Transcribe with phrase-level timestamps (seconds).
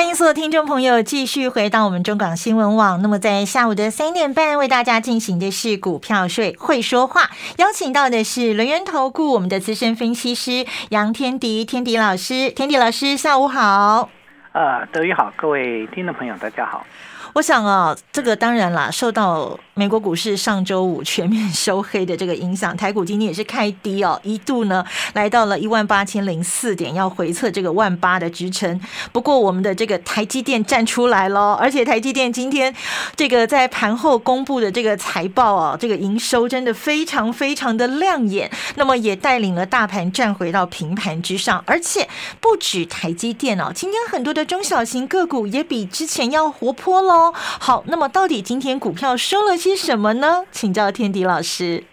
[0.00, 3.02] 欢迎所有听众朋友继续回到我们中港新闻网。
[3.02, 14.08] 那么在下午的三点半，为大家进行的是股票税会说话，邀请到的是轮源投顾我们的资深分析师杨天迪，天迪老师，天迪老师，下午好。
[14.52, 16.84] 呃，德宇好，各位听众朋友，大家好。
[17.32, 28.80] 我想啊，这个当然啦，受到美国股市上周五全面收黑的这个影响，台股今天也是开低哦，一度呢来到了一万八千零四点，要回测这个万八的支撑。
[29.12, 32.74] 不过我们的这个台积电站出来了，而且台积电今天
[33.14, 42.08] 这个在盘后公布的这个财报啊，这个营收真的非常非常的亮眼，那么也带领了大盘站回到平盘之上，而且
[42.40, 47.32] 不止台积电哦，今天很多的中小型个股也比之前要活泼喽。
[47.34, 50.44] 好，那么到底今天股票收了些什么呢？
[50.50, 51.84] 请教天迪老师。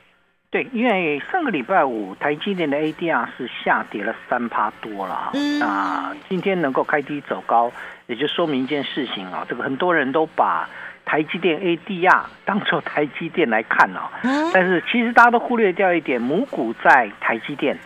[0.50, 7.70] 对，因为上个礼拜五台积电的 ADR 是下跌了三趴多了，那今天能够开低走高，
[8.08, 10.68] 也就说明一件事情啊，这个很多人都把
[11.06, 14.08] 台积电 ADR 当做台积电来看哦，
[14.54, 17.78] 但是其实大家都忽略掉一点，母股在台积电。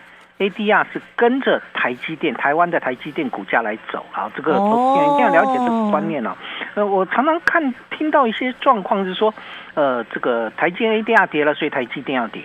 [0.42, 6.36] ADR 是跟着台积电，台湾的台积电股价来走啊，这个一定要了解这个观念啊。
[6.74, 9.32] 呃，我常常看听到一些状况是说，
[9.74, 12.42] 呃，这个台积电 ADR 跌了，所以台积电要跌，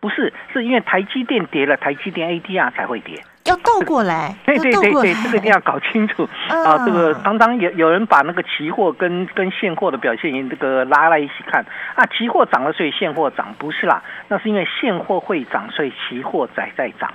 [0.00, 3.22] 不是，是因为台积电跌了，台积电 ADR 才会跌。
[3.48, 6.84] 要倒过来， 对对对对，这个一定要搞清楚啊！
[6.84, 11.64] 这个常常有有人把那个期货跟跟现货的表现这个拉在一起看
[11.96, 17.12] 啊，期货涨了所以现货涨，不是啦，那是因为现货会涨，所以期货在在涨。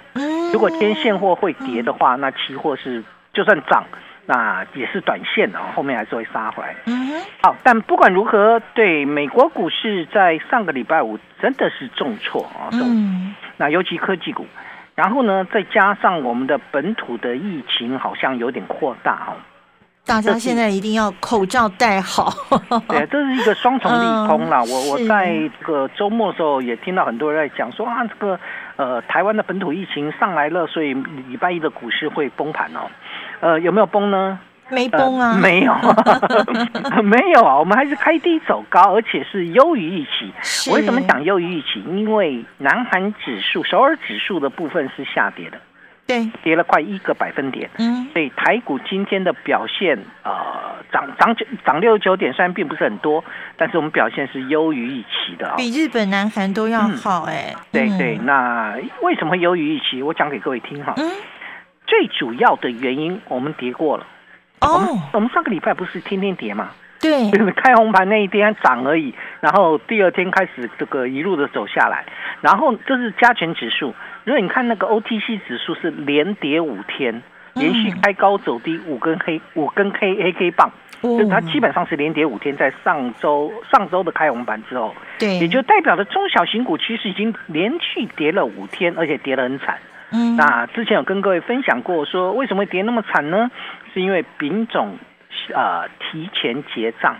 [0.52, 3.03] 如果今天现货会跌的话，那期货是
[3.34, 3.84] 就算涨，
[4.25, 6.75] 那也是短线的，后面还是会杀回来。
[6.85, 14.46] 嗯好，但不管如何，对美国股市在上个礼拜五真的是重挫啊，重，那尤其科技股。
[14.96, 19.34] 然后呢，再加上我们的本土的疫情好像有点扩大哦，
[20.06, 22.31] 大家现在一定要口罩戴好。
[22.88, 24.62] 对，这是一个双重利空啦。
[24.64, 25.28] 我我在
[25.59, 28.40] 这个周末的时候也听到很多人在讲说啊，这个
[28.76, 32.82] 呃台湾的本土疫情上来了，所以礼拜一的股市会崩盘哦。
[33.40, 34.40] 呃，有没有崩呢？
[34.69, 35.74] 没崩啊，没有，
[37.03, 40.72] 没有啊，我们还是开低走高，而且是优于预期。
[40.72, 41.84] 为什么讲优于预期？
[41.88, 45.59] 因为南韩指数、首尔指数的部分是下跌的，
[46.07, 47.69] 对，跌了快一个百分点。
[47.78, 50.31] 嗯，所以台股今天的表现，呃，
[50.91, 53.23] 涨涨九涨六九点，虽然并不是很多，
[53.57, 57.23] 但是我们表现是优于预期的，比日本、南韩都要好。
[57.23, 60.02] 哎，对对，那为什么优于预期？
[60.02, 60.94] 我讲给各位听哈。
[60.97, 61.12] 嗯，
[61.85, 64.07] 最主要的原因，我们跌过了。
[64.63, 66.69] 哦，我们上个礼拜不是天天跌嘛？
[67.00, 72.06] 对，开红盘那一天涨而已，然后第二天开始这个一路的走下来，
[72.40, 73.94] 然后这是加权指数。
[74.23, 77.22] 如果你看那个 OTC 指数是连跌五天，
[77.56, 80.72] 连续开高走低五根黑五根黑黑 K 棒，
[81.02, 89.78] 就它基本上是连跌五天，在上周上周的开红盘之后，对，也就代表着中小型股其实已经连续跌了五天，而且跌得很惨。
[90.16, 93.52] 嗯，那之前有跟各位分享过，说为什么会跌那么惨呢？
[93.94, 94.98] 是因为丙种
[95.54, 97.16] 呃提前结账，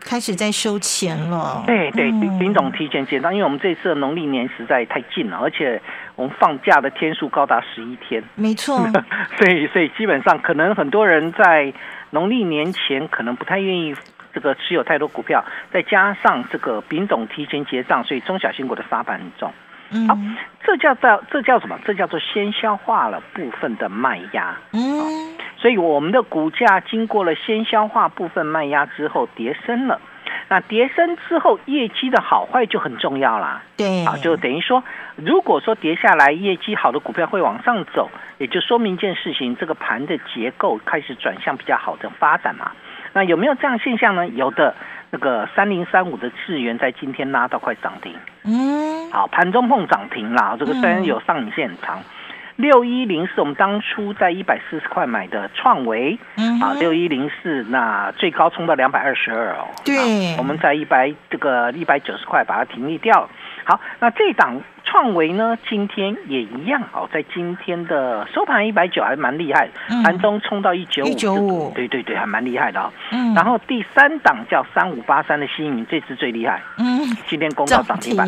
[0.00, 1.64] 开始在收钱了。
[1.66, 5.80] 对对，丙种提前结账，因为我们这次的农历年实在太近了，而且
[6.16, 8.22] 我们放假的天数高达十一天。
[8.34, 8.78] 没错，
[9.38, 11.72] 所以所以基本上可能很多人在
[12.10, 13.94] 农历年前可能不太愿意
[14.32, 19.52] 这个持有太多股票，再加上这个丙种提前结账，所以中小型股的杀盘很重。
[19.90, 20.18] 嗯好，
[20.62, 21.78] 这叫做这叫什么？
[21.86, 24.54] 这叫做先消化了部分的卖压。
[24.72, 30.00] 嗯，所以我们的股价经过了先消化部分卖压之后，跌升了。
[30.48, 33.62] 那跌升之后，业绩的好坏就很重要啦。
[33.76, 34.82] 对，啊，就等于说，
[35.16, 42.72] 如果说跌下来，业绩好的股票会往上走，也就说明一件事情，这个盘的结构开始转向比较好的发展嘛。
[43.12, 44.26] 那有没有这样现象呢？
[44.28, 44.74] 有的。
[45.10, 48.14] 那个三零三五的智源在今天拉到快涨停，
[48.44, 50.54] 嗯，好，盘中碰涨停啦。
[50.58, 51.98] 这个虽然有上影线很长，
[52.58, 63.30] 六一零是我们当初在一百四十块买的创维，嗯，啊，六一零四那最高冲到两百二十二哦，对，我们在一百这个一百九十块把它停利掉了。
[63.62, 69.68] 好，那这档创维呢，今天也一样哦，在今天的收盘一百九还蛮厉害，
[70.02, 72.92] 盘中冲到一九五，一九五，对对对，还蛮厉害的哦。
[73.12, 78.26] 嗯，然后第三档叫三五八三的新云，这次最厉害，嗯，今天攻到涨停板。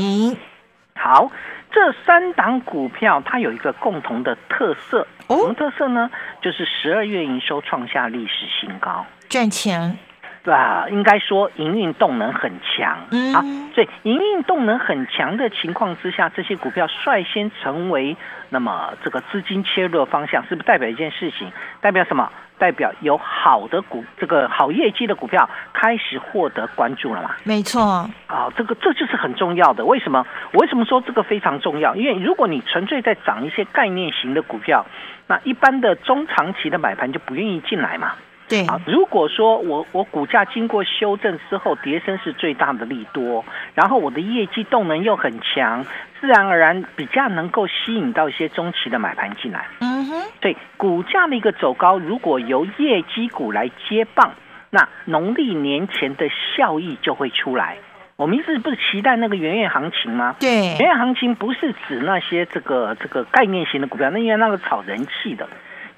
[1.03, 1.33] 好，
[1.73, 6.11] 这三档股票它有一个共同的特色，什么特色呢？
[6.43, 9.97] 就是十二月营收创下历史新高，赚钱。
[10.43, 10.87] 对吧？
[10.89, 12.93] 应该说营运动能很强
[13.35, 13.45] 啊，
[13.75, 18.17] 所以营运动能很强的情况之下，这些股票率先成为
[18.49, 21.53] 那么这个资金切入的方向，是不是代表一件事情？
[21.83, 22.33] 代表什么？
[22.61, 27.31] 代表有好的股，这个好业绩的股票开始获得关注了嘛？
[27.43, 27.81] 没错，
[28.27, 29.83] 啊，这个这就是很重要的。
[29.85, 30.27] 为什么？
[30.53, 31.97] 我为什么说这个非常重要？
[31.97, 34.85] 因为如果你纯粹在涨一些概念型的股票，
[35.27, 38.13] 那一般的中长期的买盘就不愿意进来嘛。
[38.47, 45.85] 对啊，如果说我我股价经过修正之后，跌升是最大的利多，然后我的业绩动能又很强，
[46.21, 49.67] 自然而然比较能够吸引到一些中期的买盘进来。
[49.81, 54.33] 嗯哼，对，股价的一个走高，如果由业绩股来接棒，
[54.71, 57.79] 那农历年前的效益就会出来。
[58.17, 60.37] 我们一直不是期待那个元月行情吗？
[60.39, 65.49] 对，元月行情不是指那些这个这个概念型的股票，那因为那个炒人气的。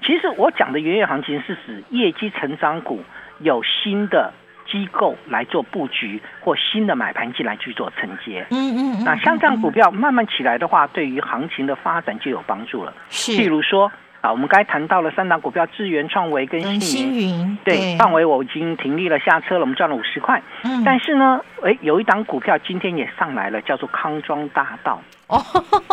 [0.01, 3.03] 其实我讲的元月行情是指业绩成长股
[3.39, 4.33] 有新的
[4.65, 8.45] 机构来做布局，或新的买盘进来去做承接。
[8.51, 9.03] 嗯嗯嗯。
[9.03, 12.93] 那像这样股票慢慢起来的话，对于行情的发展就有帮助了。
[13.09, 13.33] 是。
[13.33, 13.91] 譬如说
[14.23, 17.57] 啊，我们刚才谈到了三档股票：智源、创维跟新云。
[17.65, 17.97] 对。
[17.97, 20.41] 创维我已经停利了，下车了，我们赚了五十块。
[20.63, 20.81] 嗯。
[20.85, 25.01] 但是呢，哎，有一档股票今天也上来了，叫做康庄大道。
[25.27, 25.43] 哦。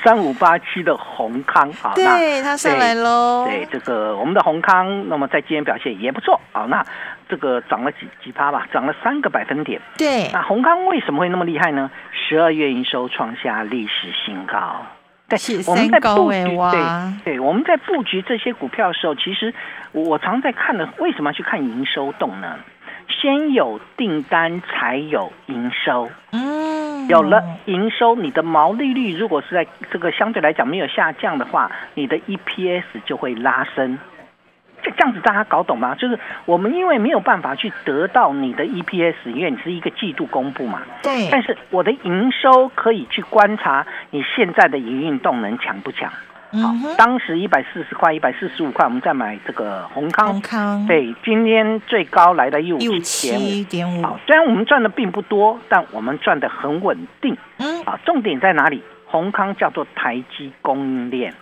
[0.03, 3.47] 三五八七的宏康啊，对，它上来喽。
[3.47, 6.67] 对，这个我们的宏康，那么在今天表现也不错啊。
[6.69, 6.85] 那
[7.29, 9.81] 这个涨了几几趴吧，涨了三个百分点。
[9.97, 11.89] 对，那宏康为什么会那么厉害呢？
[12.13, 14.85] 十二月营收创下历史新高。
[15.31, 16.44] 对，我们在布局，
[17.25, 19.55] 对对，我们在布局这些股票的时候，其实
[19.93, 22.56] 我常在看的，为什么要去看营收动呢？
[23.09, 26.11] 先有订单才有营收。
[26.32, 27.09] 嗯。
[27.09, 33.99] 有了营收，你的毛利率如果是在这个相对来讲没有下降的话，你的 EPS 就会拉升。
[34.82, 35.94] 这这样子大家搞懂吗？
[35.94, 40.82] 就是我们因为没有办法去得到你的 EPS，因为你是一个季度公布嘛。
[41.03, 41.29] 对。
[41.31, 46.11] 但是我的营收可以去观察你现在的营运动能强不强。
[46.53, 50.27] 好，当时一百四十块、一百四十五块，我们再买这个宏康。
[50.32, 54.03] 宏康对，今天最高来到一五七点五。
[54.03, 57.37] 好，虽然我们赚的并不多，但我们赚的很稳定。
[57.59, 58.83] 嗯，啊，重点在哪里？
[59.06, 61.33] 宏康叫做台积供应链。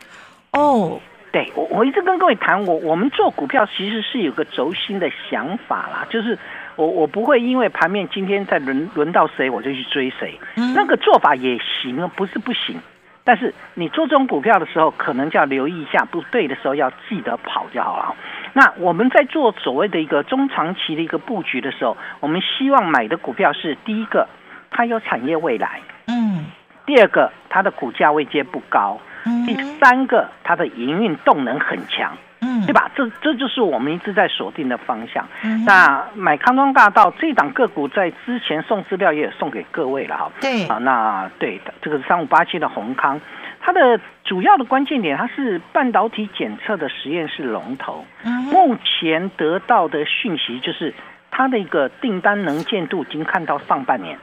[0.53, 1.01] 哦，
[1.39, 6.37] 对我我一直跟各位谈，我我们做股票其实是有个轴心的想法啦，就是
[6.75, 10.37] 我我不会因为盘面今天在轮轮到谁我就去追谁，
[10.75, 12.77] 那个做法也行啊，不是不行。
[13.23, 18.17] 但是你做这种股票的时候，可能就要留意一下，不对的时候要记得跑就好了。
[18.55, 24.27] 那我们在做所谓的一个中长期的一个布局的时候，我们希望买的股票是第一个，
[24.73, 26.43] 它有产业未来，嗯；
[26.85, 28.99] 第二个，它的股价位阶不高；
[29.47, 32.17] 第三个，它的营运动能很强。
[32.41, 32.89] 嗯，对吧？
[32.95, 35.27] 这这就是我们一直在锁定的方向。
[35.67, 40.31] 那买康庄大道这档个股，在之前送资料也送给各位了哈。
[40.41, 43.21] 对啊，那对的，这个是三五八七的宏康，
[43.61, 48.07] 它的主要的关键点，它是半导体检测的实验室龙头。
[48.23, 50.95] 目前得到的讯息就是，
[51.33, 54.17] 它的一个订单能见度已经看到上半年。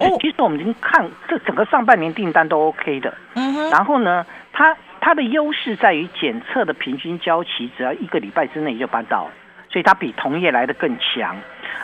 [0.00, 3.14] 哦，其实我们已经看这整个上半年订单都 OK 的。
[3.34, 3.70] 嗯哼。
[3.70, 4.76] 然后呢，它。
[5.02, 9.30] 它的优势在于检测的平均交期只要一个礼拜之内就办到，
[9.70, 11.34] 所以它比同业来的更强。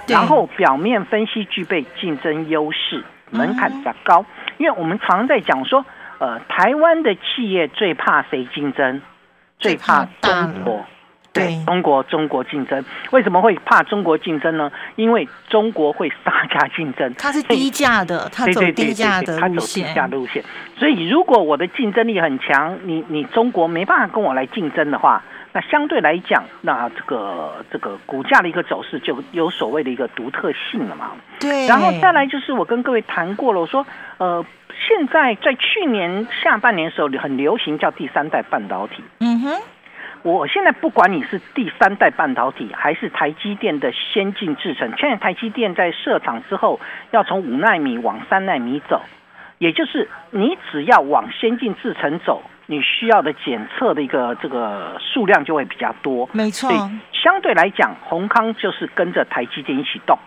[0.07, 4.23] 然后表面分析具备竞争优势，门槛比较高。
[4.59, 5.83] 因为我们常在讲说，
[6.19, 9.01] 呃，台湾的企业最怕谁竞争？
[9.59, 10.85] 最怕中国。
[11.37, 14.71] 对中国，中国竞争为什么会怕中国竞争呢？
[14.97, 20.43] 因为中国会杀价竞争，它是低价的，它走低价的路线，低价路线。
[20.77, 31.13] 所以如果我的竞争力很强，你你中国没办法跟我来竞争的话，那相对来讲，那这个这个股价的一个走势就有所谓的一个独特性了嘛。
[31.41, 31.67] 对。
[31.67, 33.87] 然后再来就是我跟各位谈过了，我说
[34.19, 34.45] 呃，
[34.87, 39.03] 现在在去年下半年的时候很流行叫第三代半导体。
[39.21, 39.51] 嗯哼。
[40.27, 46.81] 我现在不管你是第三代半导体，还是台积电的先进制程，现在台积电在设厂之后，
[47.13, 49.03] 要从五纳米往三纳米走，
[49.59, 56.29] 也就是你只要往先进制程走，你需要的检测的一个这个数量就会比较多。
[56.33, 56.73] 没错，
[57.13, 60.19] 相对来讲，宏康就是跟着台积电一起动。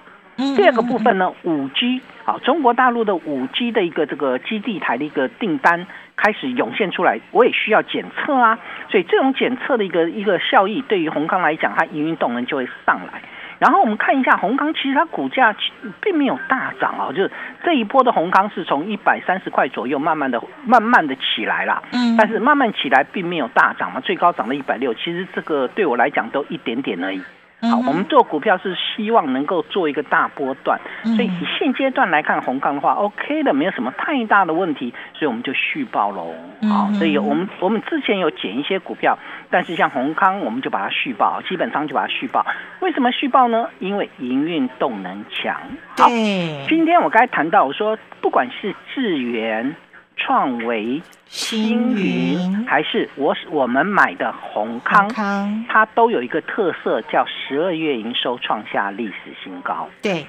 [0.55, 5.85] 第二个部分呢，五 G 好，中国大陆的五 G 的一个这个基地台的一个订单
[6.21, 8.59] 开始涌现出来，我也需要检测啊，
[8.89, 13.21] 所以这种检测的一个一个效益，对于宏康来讲，它营运动能就会上来。
[13.57, 15.55] 然后我们看一下宏康，其实它股价
[16.01, 17.31] 并没有大涨啊，就是
[17.63, 27.21] 这一波的宏康是从一百三十块左右慢慢的、慢慢的起来了，嗯，但是慢慢起来并没有大涨嘛，最高涨到一百六，其实这个对我来讲都一点点而已。
[27.61, 36.33] 好，我们做股票是希望能够做一个大波段，所以以现阶段来看，红康的话，OK 的，没有什么太大的问题，所以我们就续报喽。
[36.69, 39.17] 好，所以我们我们之前有减一些股票，
[39.49, 42.45] 但是像红康，我们就把它续报，基本上就把它续报。
[42.79, 43.67] 为什么续报呢？
[43.79, 45.59] 因为营运动能强。
[45.97, 46.07] 好，
[46.69, 49.75] 今天我刚才谈到，我说不管是智源。
[50.19, 55.09] 创维、星云，还是我我们买的宏康，
[55.67, 59.89] 它都有一个特色，叫十二月营收创下历史新高。
[60.01, 60.27] 对，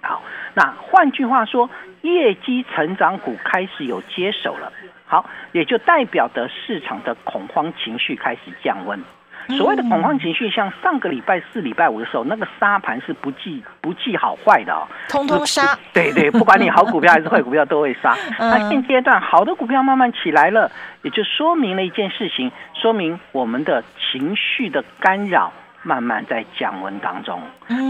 [0.00, 0.22] 好，
[0.54, 1.68] 那换句话说，
[2.02, 4.72] 业绩成长股开始有接手了，
[5.06, 9.02] 好，也就代表的市场的恐慌情绪开始降温。
[9.48, 15.76] 所谓的恐慌情绪，像上个礼拜四、礼拜五的时候，那个杀盘是不计不计好坏的哦，通通杀。
[15.92, 18.16] 对对，不管你好股票还是坏股票都会杀。
[18.38, 20.70] 那现阶段好的股票慢慢起来了，
[21.02, 27.40] 也就说明了一件事情，说明我们的情绪的干扰慢慢在降温当中。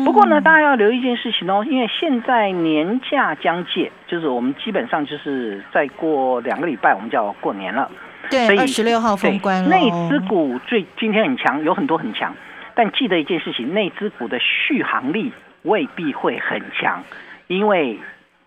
[0.04, 7.90] 不过呢，大家要留意一件事情哦，因为现在年假将届，就是我们基本上就是再过两个礼拜，我们就要过年了。
[8.30, 12.34] 对，二十六号封关内资股最今天很强，有很多很强，
[12.74, 17.02] 但记得一件事情，内资股的续航力未必会很强，
[17.46, 17.98] 因为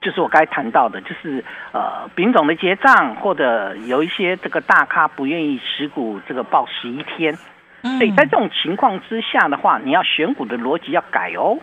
[0.02, 7.34] 就是我刚才谈到的，就是呃，丙种的结账，或者有一些这个大咖不愿意持股这个报十一天，
[7.82, 11.58] 所以在这种情况之下的话，你要选股的逻辑要改哦，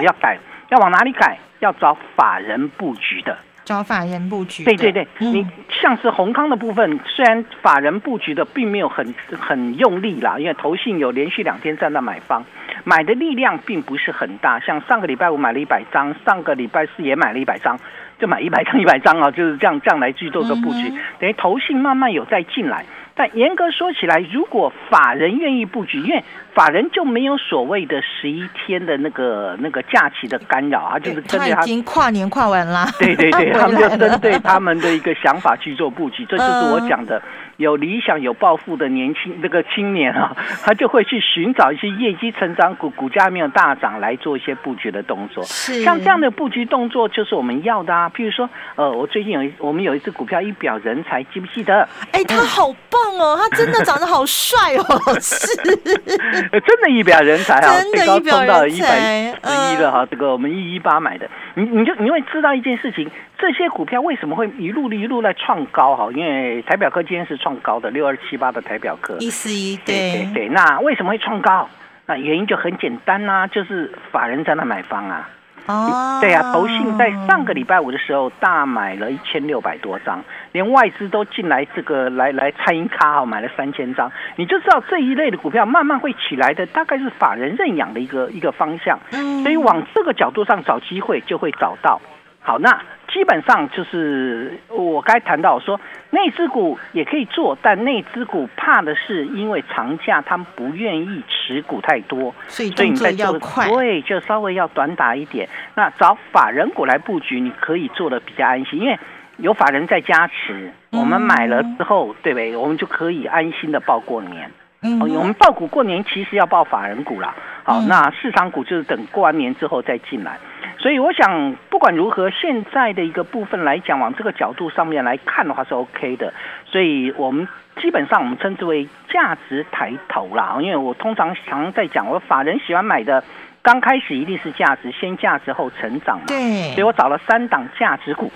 [0.00, 0.38] 要改，
[0.70, 1.38] 要往哪里改？
[1.60, 3.38] 要找法人布局的。
[3.64, 12.44] 找法人布局，对对对，你像是宏康的部分，虽然法人布局的并没有很很用力啦，因为投信有连续两天在那买方，
[12.84, 14.60] 买的力量并不是很大。
[14.60, 17.78] 像上个礼拜五买了一百张，上个礼拜四也买了一百张，
[18.18, 22.84] 就买一百张一百张啊，就是这样这样来去做个布局，等于投信慢慢有在进来。
[23.16, 37.22] 但严格说起来，如果法人愿意布局，因为法人就没有所谓的十一天的那个那个假期的干扰啊，就是针对他已经跨年跨完了，对 对对， 他们就针对他们的一个想法去做布局，这就是我讲的。
[37.56, 45.44] 有理想、有抱负的年轻那个青年啊，他就会去寻找一些业绩成长股，股价没有大涨，来做一些布局的动作。
[45.44, 48.10] 是像这样的布局动作，就是我们要的啊。
[48.12, 51.88] 譬如说，呃，我最近有一我们有一只股票，一表人才，记不记得？
[52.10, 54.84] 哎，他好棒哦，他真的长得好帅哦，
[55.20, 60.06] 是，真的，一表人才啊，最高冲到一百十一了哈。
[60.10, 63.10] 这个我们一一八买的，你你就你会知道一件事情。
[63.36, 65.94] 这些股票为什么会一路一路在创高？
[65.96, 70.48] 哈，因为台表科今天是创高的，六二七八的台表科一四一，对对对。
[70.48, 71.68] 那为什么会创高？
[72.06, 75.28] 那原因就很简单呐，就是法人在那买方啊。
[75.66, 88.98] 哦，对啊，投信在上个礼拜五的时候大买了一千六百多张，连外资都进来这个来来餐饮卡哈买了三千张，你就知道这一类的股票慢慢会起来的，大概是法人认养的一个一个方向。
[89.12, 92.00] 嗯，所以往这个角度上找机会就会找到。
[92.44, 92.80] 好，那。
[93.12, 105.48] 基本上就是我该谈到说，内资股也可以做，但内资股怕的是因为长假，他们不愿意持股太多，所以动作要快，对，就稍微要短打一点。
[105.76, 108.98] 那找法人股来布局，你可以做的比较安心，因为
[109.36, 112.56] 有法人在加持，我们买了之后，对不对？
[112.56, 114.50] 我们就可以安心的报过年。
[114.82, 117.32] 嗯，我们报股过年其实要报法人股啦。
[117.62, 120.36] 好，那市场股就是等过完年之后再进来。
[120.84, 126.30] 所以我想，不管如何，现在的一个部分来讲，往这个角度上面来看的话是 OK 的。
[126.66, 127.48] 所以我们
[127.80, 130.58] 基本上我们称之为价值抬头啦。
[130.60, 133.24] 因为我通常常在讲，我法人喜欢买的，
[133.62, 136.24] 刚开始一定是价值，先价值后成长嘛。
[136.26, 136.74] 对。
[136.74, 138.30] 所以我找了三档价值股。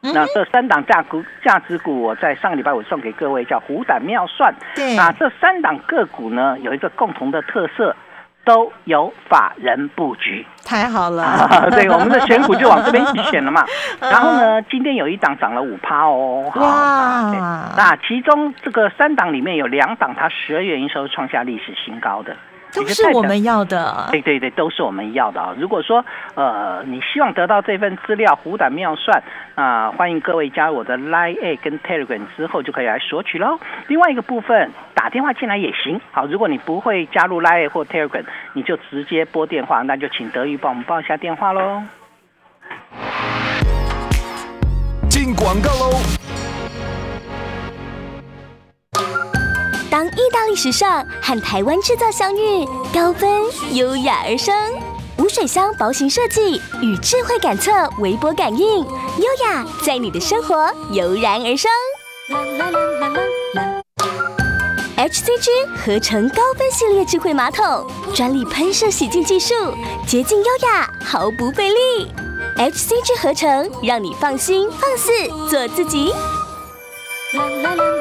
[0.00, 4.52] 那这三档价股价值股，我在上个礼拜我送给各位叫虎胆妙算。
[4.74, 4.96] 对。
[4.96, 7.94] 那这三档个股呢，有一个共同的特色。
[8.44, 11.68] 都有法人布局，太好了。
[11.70, 13.64] 对，我们的选股就往这边去选了嘛。
[14.00, 16.52] 然后呢，今天有一档涨了五趴哦。
[16.56, 17.72] 哇！
[17.76, 22.36] 那其中这个三档里面有两档，它十二月营收创下历史新高的。
[22.74, 25.54] 都是我们要的，对对对，都是我们要的啊！
[25.56, 26.04] 如果说，
[26.34, 29.22] 呃，你希望得到这份资料，虎胆妙算
[29.54, 33.58] 啊，欢迎各位加入我的 Line 跟 Telegram 之后就可以来索取喽。
[33.86, 36.00] 另外一个部分，打电话进来也行。
[36.10, 41.82] 好，如果你不会加入 Line 或 Telegram，你就直接拨电话，那就请德玉帮我们报一下电话喽。
[45.08, 46.23] 进广告喽。
[49.94, 53.30] 当意大利时尚和台湾制造相遇，高分
[53.74, 54.52] 优雅而生。
[55.18, 57.70] 无水箱薄型设计与智慧感测
[58.00, 61.70] 微波感应，优雅在你的生活油然而生。
[64.96, 69.54] HCG 合成高分系列智慧马桶，专利喷射洗净技术，
[70.08, 72.10] 洁净优雅，毫不费力。
[72.56, 75.12] HCG 合成，让你放心放肆
[75.48, 76.12] 做自己。
[77.34, 77.93] 啦啦啦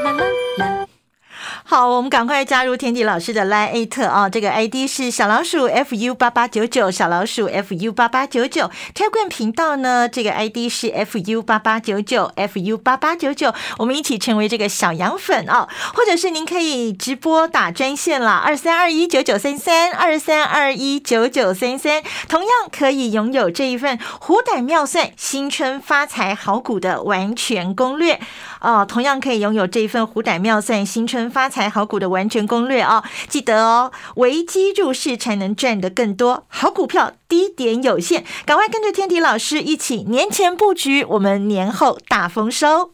[1.65, 8.69] 好，我们赶快加入天地老师的 Line 特啊，这个 ID 是小老鼠 fu 八八九九，小老鼠 fu 八八九九。
[8.93, 13.53] 跳棍频道呢，这个 ID 是 fu 八八九九，fu 八八九九。
[13.77, 22.03] 我们一起成为这个小羊粉啊，或者是您可以直播打专线啦，二三二一九九三三，二三二一九九三三。
[22.27, 28.19] 同样可以拥有这一份虎胆妙算新春发财好股的完全攻略
[28.63, 31.69] 哦，同样可以拥有这一份虎胆妙算新春发财。
[31.69, 36.45] 好股的完全攻略哦，记得哦，危机入市才能赚得更多。
[36.47, 42.93] 好股票低点有限，赶快跟着天迪老师一起年前布局，我们年后大丰收。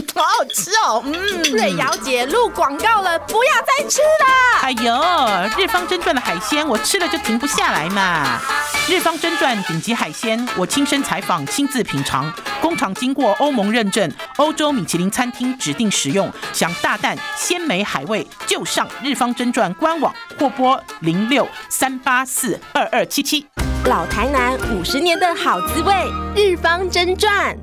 [0.00, 1.02] 嗯，好好吃哦。
[1.04, 4.60] 嗯，瑞瑶姐录广告了，不要再吃了。
[4.62, 8.40] 哎呦，日方真传的海鲜，我吃了就停不下来嘛。
[8.88, 16.30] 日方真传顶级海鲜，我亲身采访，亲自品尝，工厂经过欧盟认证，欧洲米其林餐厅指定食用。
[16.52, 23.46] 想大啖鲜美海味，就上日方真传官网或拨零六三八四二二七七。
[23.86, 25.94] 老台南五十年的好滋味，
[26.34, 27.56] 日方真传。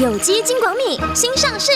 [0.00, 1.70] 有机金广米新上市，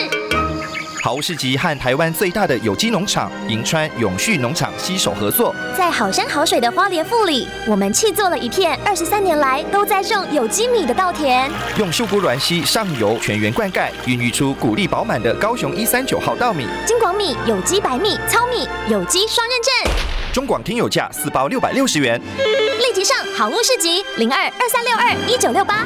[1.03, 16.67] 好物市集和台湾最大的有机农场银川永续农场携手合作，在好山好水的花莲富里，我们砌做了一片二十三年来都在种有机米的稻田，用秀姑软溪上游全员灌溉，孕育出谷粒饱满的高雄一三九号稻米。
[16.87, 19.93] 金广米有机白米糙米有机双认证，
[20.33, 25.85] 中广听友价四包六百六十元，立即上好物市集零二二三六二一九六八。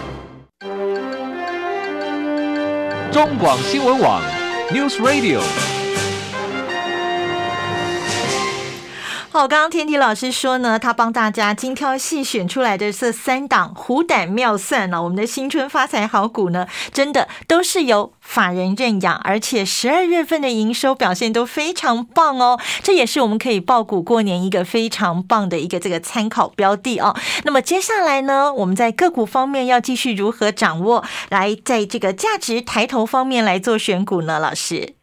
[3.12, 4.23] 中广新闻网
[4.70, 5.80] ，News Radio。
[9.33, 27.14] 好，刚刚天地老师说呢，他帮大家精挑细选出来的这三档虎胆妙算呢，我们的新春发财好股呢，真的都是由法人认养，而且十二月份的营收表现都非常棒哦，这也是我们可以报股过年一个非常棒的一个这个参考标的哦。
[27.45, 34.40] 那么接下来呢，我们在个股方面要继续如何掌握，来在这个价值抬头方面来做选股呢？
[34.40, 35.00] 老师。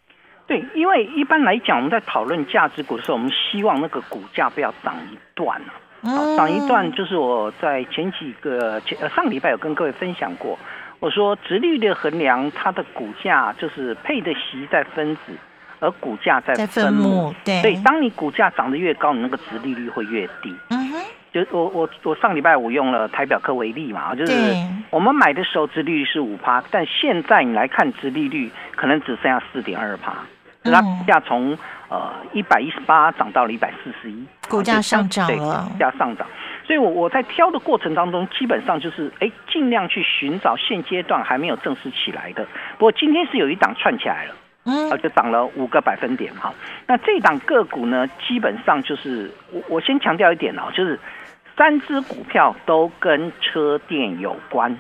[0.48, 5.60] 对，因为一般来讲，我们在讨论价值股的时候，我们希望那个股价不要涨一段
[6.02, 6.38] 啊。
[6.38, 10.58] 涨一段就是我在前几个前呃上礼拜有跟各位分享过，
[11.00, 15.34] 我说直率的衡量，它的股价就是配的息在分子，
[15.80, 17.36] 而股价在分母。
[17.44, 20.56] 对，所以当你股价涨得越高，你那个直利率会越低。
[20.70, 24.34] 嗯哼，就我我我上礼拜我用了台表科为例嘛，就是
[24.92, 30.14] 我们买的时候殖利率是五趴，但现在你来看殖利率可能只剩下四点二趴。
[30.72, 31.58] 它价从
[31.90, 36.28] 呃一百一十八涨到了一百四十一，股价上涨了，股价上涨。
[36.66, 42.46] 所以，我我在挑的过程当中，基本上就是哎，尽量去寻找现阶段还没有正式起来的。
[42.78, 46.54] 不过今天是有一档串起来了，嗯，啊，就涨了五个百分点哈。
[46.86, 51.00] 那这档个股呢，基本上就是我我先强调一点哦，就是
[51.56, 54.78] 三只股票都跟车电有关。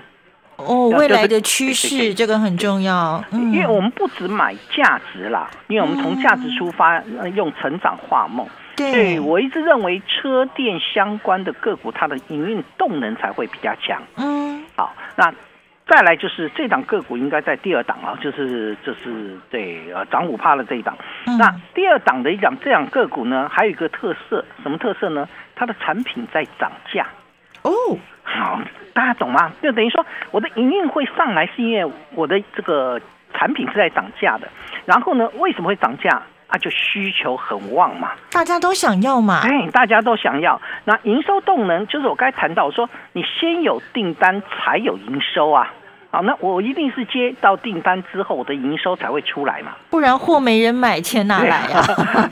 [0.58, 7.02] 哦，未来的趋势这个很重要，因为我们不只买价值啦，因为我们从价值出发，
[7.36, 8.46] 用成长画梦。
[8.76, 14.02] 对，我一直认为车电相关的个股，它的营运动能才会比较强。
[14.18, 15.34] 嗯，好，那
[15.88, 20.98] 再来就是这档个股应该在第二档啊，就是就是对呃涨五趴的这一档。
[21.40, 25.28] 那第二档的一档这样个股呢，还有一个特色，什么特色呢？
[25.56, 27.08] 它的产品在涨价。
[27.64, 27.72] 哦，
[28.28, 28.60] 好。
[28.94, 29.52] 大家懂吗？
[29.62, 33.00] 就等于说，我的营运会上来，是因为我的这个
[33.32, 34.48] 产品是在涨价的。
[34.86, 36.22] 然后呢，为什么会涨价？
[36.48, 40.60] 啊，就需求很旺嘛，大家都想要嘛，哎，大家都想要。
[40.86, 45.72] 那营收动能就是我刚才谈到说，你先有订单才有营收啊。
[46.10, 51.84] 好，那我一定是接到订单之后，我的营收才会出来嘛，不然货没人买，钱哪来啊？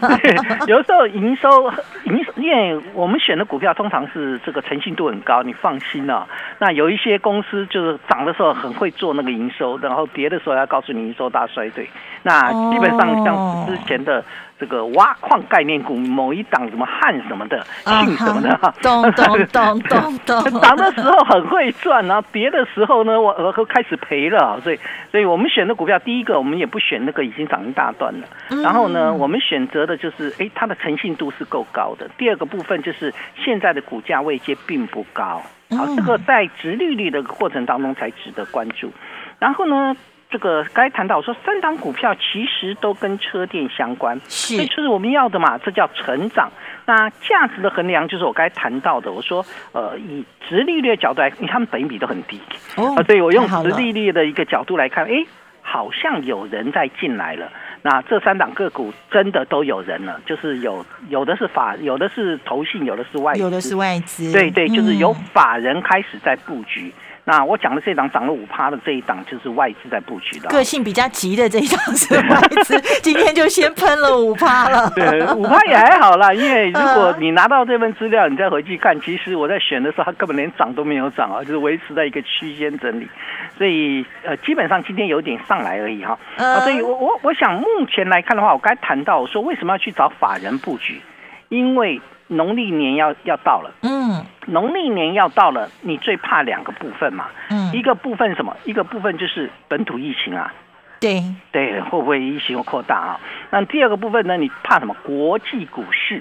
[0.67, 1.71] 有时候营收
[2.05, 6.25] 营，因为我们选的股票通常是这个诚信度很高，你放心啊。
[6.59, 11.89] 那有一些公司就是涨的时候很会做那个营收，然后跌的时候要告诉你营收大衰退。
[12.23, 14.23] 那基本上像之前的。
[14.57, 24.79] 这个挖矿概念股某一档什么汉什么的信什么的，咚咚咚咚咚，涨的时候很会赚，然后跌的时候呢，我我开始赔了，所以
[25.11, 28.27] 所以我们选的股票，第一个我们也不选那个已经涨一大段了，
[28.63, 35.41] 然后呢，我们选择的就是哎它的诚信度是够高的，第二个部分就是现在的股价位阶并不高，
[35.71, 38.89] 好，这个在直利率的过程当中才值得关注，
[39.37, 39.95] 然后呢。
[40.35, 46.51] 这个该谈到我说，三档股票其实都跟车电相关，是，就是我们要的嘛，这叫成长。
[46.85, 52.37] 那价值的衡量就是我该谈到的，我说，呃，以直利率的角度来，因为他们本益比都很低，
[52.75, 55.25] 哦，对我用直利率的一个角度来看，哎，
[55.61, 57.49] 好像有人在进来了。
[57.81, 66.93] 那这三档个股真的都有人了，就是有有的是法，有的是投信，有的是外，有的是外资，对对，就是有法人开始在布局。
[67.27, 70.47] 那我讲的这档涨了五趴的这一档，就是外资在布局的。
[70.49, 74.87] 个性比较急的这一档是外资， 今天就先喷了五趴了。
[74.95, 83.09] 对，五趴也还好啦，因为如果你拿到这份资料，你再回去看，其实我在选的时候，它根本连涨都没有涨啊，就是维持在一个区间整理。
[83.57, 86.15] 所以呃，基本上今天有点上来而已哈。
[86.37, 91.01] 啊，所以我我我想目前来看的话，我该谈到说为什么要去找法人布局，
[91.49, 92.01] 因为。
[92.27, 98.57] 农历年要要到了，嗯，农历年要到了，你最怕两个部分嘛，嗯，一个部分什么？
[98.63, 100.51] 一个部分就是本土疫情啊，
[100.99, 103.19] 对对，会不会疫情扩大啊？
[103.51, 104.37] 那第二个部分呢？
[104.37, 104.95] 你怕什么？
[105.03, 106.19] 国际股市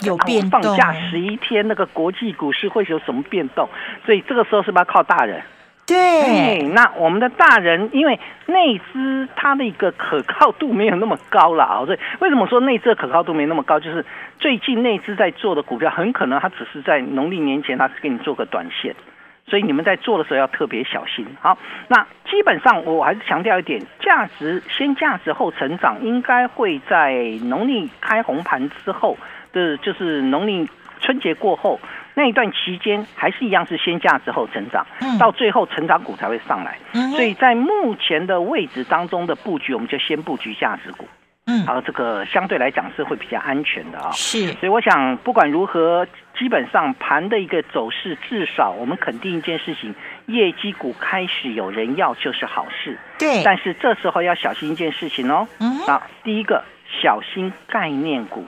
[0.00, 3.68] 有变动，放假十一天，那个国际股市会有什么变动？
[4.06, 5.42] 所以这个时候是不是要靠大人？
[5.84, 13.80] 对，那我们的大人，因为内资它的一个可靠度没有那么高了啊，所以为什么说内资的可靠度没那么高？
[13.80, 14.06] 就是
[14.38, 18.94] 最近内资在做的股票，很可能它只是在农历年前，它是给你做个短线，
[19.46, 21.26] 所以你们在做的时候要特别小心。
[21.40, 29.18] 好，那基本上我还是强调一点，价值先价值后成长，应该会在农历开红盘之后
[29.52, 30.66] 的，就是农历
[31.00, 31.80] 春节过后。
[32.14, 34.86] 那一段期间还是一样是先价之后成长，
[35.18, 36.78] 到最后成长股才会上来。
[37.12, 41.06] 所以在目前的位置当中的布局，我们就先布局价值股。
[41.46, 44.12] 嗯，好，这个相对来讲是会比较安全的啊。
[44.12, 46.06] 是，所以我想不管如何，
[46.38, 49.92] 基本上盘的一个走势，至少我们肯定一件事情：
[50.26, 52.96] 业绩股开始有人要就是好事。
[53.18, 55.48] 对，但是这时候要小心一件事情哦。
[55.58, 56.62] 嗯，啊，第一个
[57.02, 58.46] 小心概念股。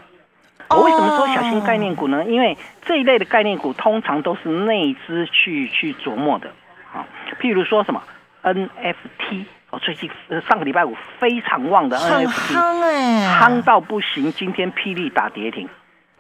[0.75, 2.25] 我为什么说小心概念股呢？
[2.25, 6.51] 因为这一类的概念股通常都是内资去去琢磨的
[6.93, 7.07] 啊。
[7.41, 8.03] 譬如说什么
[8.43, 10.11] NFT，哦，最近
[10.49, 14.33] 上个礼拜五非常旺的 NFT，夯哎，夯到不行。
[14.33, 15.69] 今天霹雳打跌停，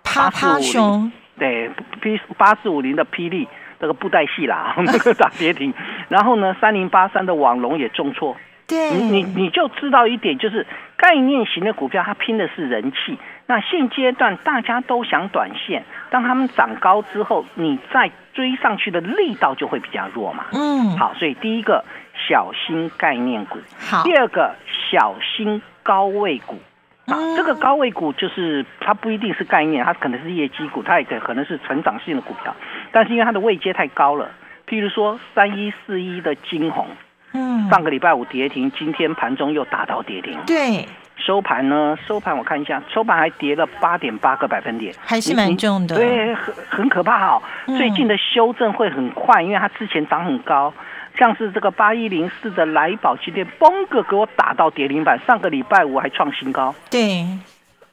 [0.04, 3.48] 啪啪熊，对，P 八四五零的霹雳
[3.80, 5.74] 那个布袋戏啦， 那个打跌停。
[6.08, 8.36] 然后呢，三零八三的网龙也重挫。
[8.66, 13.18] 对，你你你就知道一点，就是概念型的股票，它拼的是人气。
[13.46, 20.46] 那现阶段大家都想短线，当他们涨高之后，你再追上去的力道就会比较弱嘛。
[20.52, 21.84] 嗯，好，所以第一个
[22.28, 24.54] 小心概念股，好，第二个
[24.90, 26.58] 小心高位股。
[27.06, 32.56] 啊，这个高位股就是它不一定是概念，它可能是业绩股，它也可可能是成长性的股票，
[32.92, 34.30] 但是因为它的位阶太高了，
[34.66, 36.86] 譬如说三一四一的金红。
[37.34, 40.38] 嗯，上个礼拜五跌停，今天盘中又打到跌停。
[40.46, 41.96] 对，收盘呢？
[42.06, 45.96] 收盘我看一下，收盘还跌了八点八个百分点，还是蛮重的。
[45.96, 47.42] 对，很很可怕哦。
[47.66, 50.72] 最近的修正会很快，因为它之前涨很高，
[51.16, 56.74] 像是这个八一零四的来宝今天嘣个给我打到跌停板，上个礼拜五还创新高。
[56.90, 57.22] 对，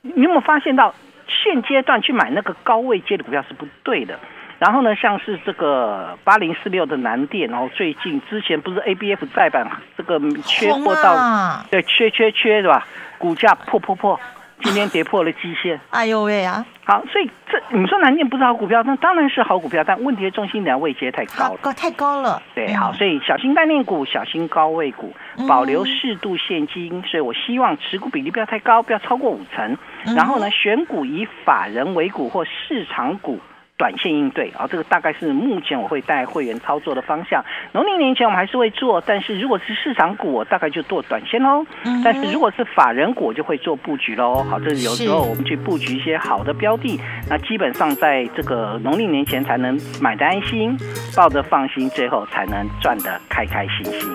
[0.02, 0.94] 你有没有发现到
[1.28, 4.20] 现阶段去买那个高位接的股票是不对的？
[4.62, 12.86] 然后呢，像是这个八零四六的南电，然后最近之前不是 A B F 再版这个缺货到，对，缺缺缺是吧？
[13.17, 14.19] 股价破破破，
[14.62, 15.82] 今天跌破了基线。
[15.89, 16.63] 哎呦喂啊！
[16.86, 22.39] 好，所以这你说南电不是好股票，那当然是好股票，但问题的重心点位阶太高了，高太高了。
[22.54, 25.12] 对，好，所以小心概念股，小心高位股，
[25.47, 27.02] 保留适度现金。
[27.02, 29.76] 所以我希望持股比例不要太高，不要超过五成。
[30.15, 33.39] 然后呢，选股以法人为股或市场股。
[33.82, 37.44] 短线应对啊，这个大概是目前我会带会员操作的方向。
[37.72, 41.65] 农历年前我们还是会做，但是如果是市场股，我大概就做短线喽。
[42.04, 44.44] 但是如果是法人股，就会做布局喽。
[44.44, 50.78] 好，这是有时候我们去布局一些好的标的，那基本上在这个农历年前才能买的安心，
[51.15, 54.08] 抱着放心，最后才能赚得开开心心。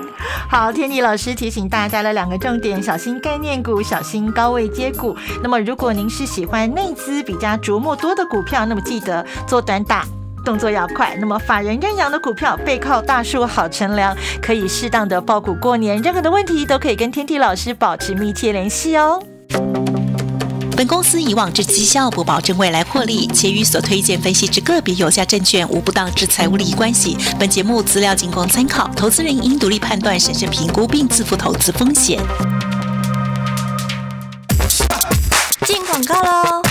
[0.49, 5.17] 好，天地老师提醒大家了两个重点：小心概念股，小心高位接股。
[5.43, 10.05] 那么，如果您是喜欢内资比较琢磨多的股票，那么记得做短打。
[10.45, 16.01] 动作要快，那么法人认养的股票背靠大树好乘凉，可以适当的爆股过年。
[16.01, 19.21] 任何的问题都可以跟天地老师保持密切联系哦。
[20.77, 27.17] 本公司以往之绩效不保证未来获利，且与所推荐分析之个别有价证券无不当之财务利益关系。
[27.41, 32.21] 本节目资料仅供参考，投资人应独立判断、审慎评估并自负投资风险。
[35.65, 36.66] 进广告喽。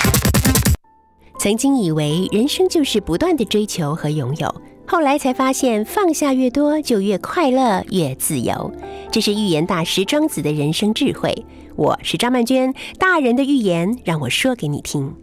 [1.46, 8.74] 曾经以为人生就是不断的追求和拥有，后来才发现放下越多就越快乐越自由。
[9.12, 11.46] 这是预言大师庄子的人生智慧。
[11.76, 15.14] 我是张曼娟，大人的预言让我说给你听。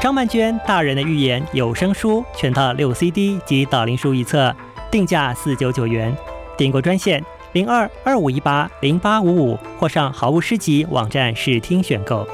[0.00, 4.50] 张曼娟大人的预言有声书全套六 CD 及导灵书一册，
[4.90, 6.16] 定价四九九元。
[6.56, 12.26] 订购专线零二二五一八零八五五，或上好物诗集网站试听选购。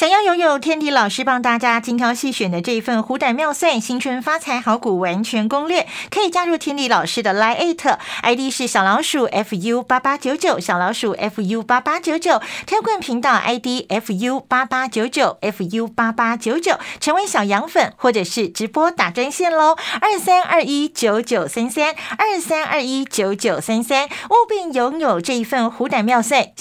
[0.00, 7.76] 想要拥有天迪老师帮大家精挑细选的这一份虎胆妙算新春发财好股完全攻略，可以加入天迪老师的 Line
[8.22, 26.52] ID 是小老鼠 fu 八八九九，小老鼠 fu 八八九九，天冠频道 ID fu 八八九九 fu 八八九九，成为小羊粉或者是直播打专线喽，二三二一九九三三二三二一九九三三，务必拥有这一份虎胆妙算。